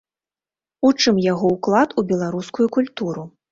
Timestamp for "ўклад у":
1.55-2.07